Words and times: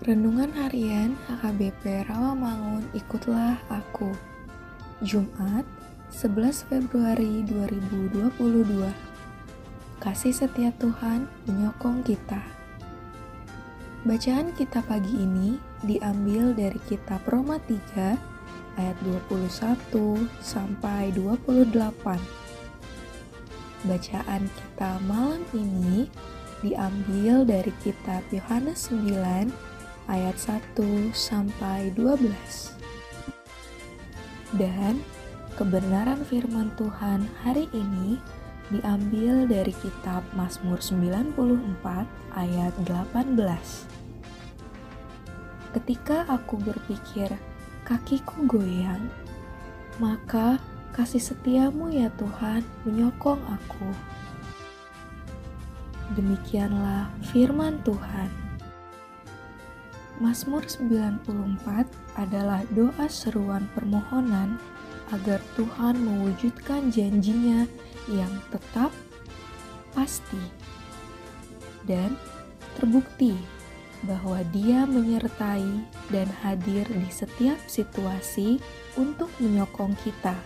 Renungan 0.00 0.48
Harian 0.56 1.12
HKBP 1.28 2.08
Rawamangun 2.08 2.88
Ikutlah 2.96 3.60
Aku. 3.68 4.08
Jumat 5.04 5.68
11 6.08 6.64
Februari 6.72 7.44
2022 7.44 8.32
Kasih 10.00 10.32
setia 10.32 10.72
Tuhan 10.80 11.28
menyokong 11.44 12.00
kita. 12.00 12.40
Bacaan 14.08 14.56
kita 14.56 14.80
pagi 14.88 15.12
ini 15.20 15.60
diambil 15.84 16.56
dari 16.56 16.80
kitab 16.88 17.20
Roma 17.28 17.60
3 17.60 18.80
ayat 18.80 18.96
21 19.04 19.52
sampai 20.40 21.12
28 21.12 21.76
Bacaan 23.84 24.42
kita 24.48 24.96
malam 25.04 25.44
ini 25.52 26.08
diambil 26.64 27.44
dari 27.44 27.72
kitab 27.84 28.24
Yohanes 28.32 28.88
9 28.88 29.69
ayat 30.10 30.34
1 30.34 31.14
sampai 31.14 31.94
12. 31.94 32.74
Dan 34.58 34.98
kebenaran 35.54 36.26
firman 36.26 36.74
Tuhan 36.74 37.30
hari 37.46 37.70
ini 37.70 38.18
diambil 38.74 39.46
dari 39.46 39.70
kitab 39.70 40.26
Mazmur 40.34 40.82
94 40.82 41.38
ayat 42.34 42.74
18. 42.82 43.38
Ketika 45.70 46.26
aku 46.26 46.58
berpikir 46.58 47.30
kakiku 47.86 48.42
goyang, 48.50 49.06
maka 50.02 50.58
kasih 50.90 51.22
setiamu 51.22 51.94
ya 51.94 52.10
Tuhan 52.18 52.66
menyokong 52.82 53.38
aku. 53.46 53.90
Demikianlah 56.18 57.06
firman 57.30 57.78
Tuhan. 57.86 58.49
Mazmur 60.20 60.68
94 60.68 61.24
adalah 62.20 62.60
doa 62.76 63.08
seruan 63.08 63.64
permohonan 63.72 64.60
agar 65.16 65.40
Tuhan 65.56 65.96
mewujudkan 65.96 66.92
janjinya 66.92 67.64
yang 68.04 68.28
tetap, 68.52 68.92
pasti, 69.96 70.44
dan 71.88 72.20
terbukti 72.76 73.32
bahwa 74.04 74.44
dia 74.52 74.84
menyertai 74.84 75.88
dan 76.12 76.28
hadir 76.44 76.84
di 76.84 77.08
setiap 77.08 77.56
situasi 77.64 78.60
untuk 79.00 79.32
menyokong 79.40 79.96
kita. 80.04 80.36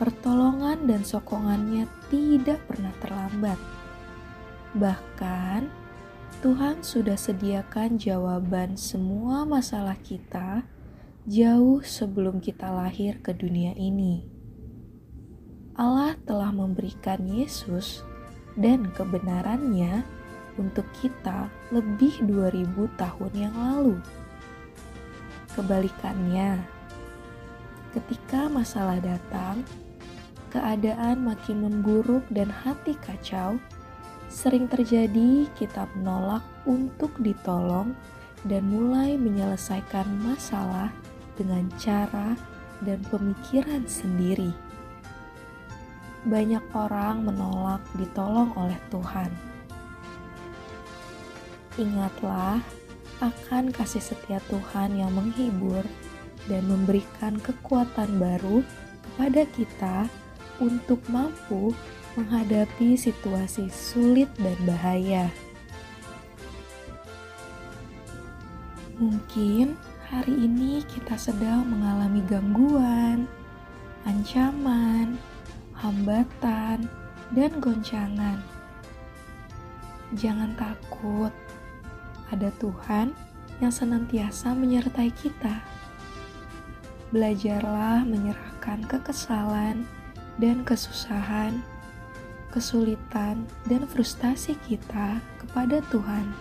Pertolongan 0.00 0.88
dan 0.88 1.04
sokongannya 1.04 1.84
tidak 2.08 2.60
pernah 2.64 2.92
terlambat. 3.00 3.60
Bahkan, 4.76 5.85
Tuhan 6.44 6.84
sudah 6.84 7.16
sediakan 7.16 7.96
jawaban 7.96 8.76
semua 8.76 9.48
masalah 9.48 9.96
kita 10.04 10.68
jauh 11.24 11.80
sebelum 11.80 12.44
kita 12.44 12.68
lahir 12.68 13.16
ke 13.24 13.32
dunia 13.32 13.72
ini. 13.72 14.28
Allah 15.80 16.12
telah 16.28 16.52
memberikan 16.52 17.24
Yesus 17.24 18.04
dan 18.52 18.92
kebenarannya 18.92 20.04
untuk 20.60 20.84
kita 21.00 21.48
lebih 21.72 22.20
2000 22.28 23.00
tahun 23.00 23.32
yang 23.32 23.56
lalu. 23.56 23.96
Kebalikannya, 25.56 26.60
ketika 27.96 28.52
masalah 28.52 29.00
datang, 29.00 29.64
keadaan 30.52 31.24
makin 31.24 31.64
memburuk 31.64 32.28
dan 32.28 32.52
hati 32.52 32.92
kacau, 33.00 33.56
Sering 34.26 34.66
terjadi 34.66 35.46
kita 35.54 35.86
menolak 35.96 36.42
untuk 36.66 37.14
ditolong 37.22 37.94
dan 38.46 38.66
mulai 38.66 39.14
menyelesaikan 39.18 40.06
masalah 40.22 40.90
dengan 41.38 41.66
cara 41.78 42.34
dan 42.84 43.00
pemikiran 43.08 43.86
sendiri. 43.88 44.50
Banyak 46.26 46.62
orang 46.74 47.22
menolak 47.22 47.82
ditolong 47.94 48.50
oleh 48.58 48.78
Tuhan. 48.90 49.30
Ingatlah 51.78 52.58
akan 53.22 53.70
kasih 53.72 54.02
setia 54.02 54.42
Tuhan 54.50 54.96
yang 54.96 55.12
menghibur 55.14 55.84
dan 56.50 56.66
memberikan 56.66 57.38
kekuatan 57.40 58.18
baru 58.18 58.60
kepada 59.02 59.42
kita 59.54 59.98
untuk 60.60 61.00
mampu 61.08 61.72
menghadapi 62.16 62.96
situasi 62.96 63.68
sulit 63.68 64.32
dan 64.40 64.56
bahaya. 64.64 65.28
Mungkin 68.96 69.76
hari 70.08 70.32
ini 70.48 70.80
kita 70.88 71.20
sedang 71.20 71.68
mengalami 71.68 72.24
gangguan, 72.24 73.28
ancaman, 74.08 75.20
hambatan, 75.76 76.88
dan 77.36 77.52
goncangan. 77.60 78.40
Jangan 80.16 80.56
takut, 80.56 81.28
ada 82.32 82.48
Tuhan 82.56 83.12
yang 83.60 83.68
senantiasa 83.68 84.56
menyertai 84.56 85.12
kita. 85.12 85.60
Belajarlah 87.12 88.08
menyerahkan 88.08 88.80
kekesalan 88.88 89.84
dan 90.40 90.64
kesusahan 90.64 91.60
kesulitan, 92.56 93.44
dan 93.68 93.84
frustasi 93.84 94.56
kita 94.64 95.20
kepada 95.44 95.84
Tuhan. 95.92 96.32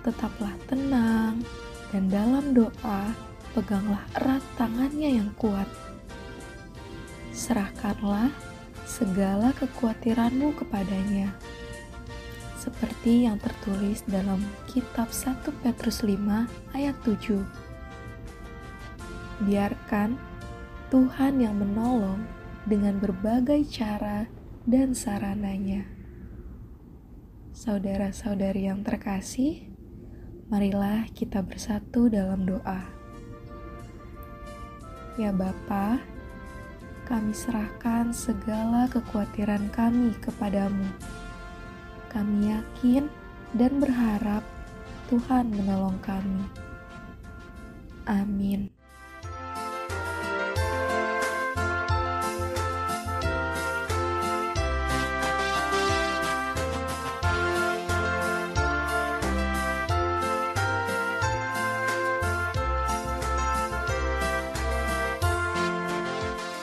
Tetaplah 0.00 0.56
tenang, 0.64 1.44
dan 1.92 2.08
dalam 2.08 2.56
doa, 2.56 3.12
peganglah 3.52 4.00
erat 4.16 4.40
tangannya 4.56 5.20
yang 5.20 5.28
kuat. 5.36 5.68
Serahkanlah 7.36 8.32
segala 8.88 9.52
kekhawatiranmu 9.52 10.56
kepadanya. 10.56 11.28
Seperti 12.56 13.28
yang 13.28 13.36
tertulis 13.36 14.00
dalam 14.08 14.40
kitab 14.72 15.12
1 15.12 15.44
Petrus 15.60 16.00
5 16.00 16.48
ayat 16.72 16.96
7. 17.04 17.44
Biarkan 19.44 20.16
Tuhan 20.88 21.36
yang 21.36 21.54
menolong 21.60 22.37
dengan 22.68 23.00
berbagai 23.00 23.64
cara 23.72 24.28
dan 24.68 24.92
sarananya. 24.92 25.88
Saudara-saudari 27.56 28.68
yang 28.68 28.84
terkasih, 28.84 29.72
marilah 30.52 31.08
kita 31.16 31.40
bersatu 31.40 32.12
dalam 32.12 32.44
doa. 32.44 32.84
Ya 35.16 35.34
Bapa, 35.34 35.98
kami 37.08 37.32
serahkan 37.32 38.12
segala 38.12 38.86
kekhawatiran 38.92 39.72
kami 39.72 40.14
kepadamu. 40.20 40.86
Kami 42.12 42.52
yakin 42.52 43.08
dan 43.56 43.80
berharap 43.80 44.44
Tuhan 45.08 45.48
menolong 45.50 45.98
kami. 46.04 46.44
Amin. 48.04 48.77